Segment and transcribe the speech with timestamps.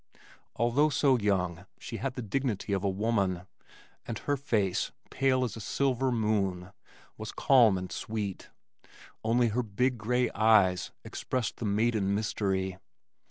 [0.55, 3.43] Although so young, she had the dignity of a woman,
[4.07, 6.71] and her face, pale as a silver moon,
[7.19, 8.49] was calm and sweet,
[9.23, 12.79] only her big gray eyes expressed the maiden mystery.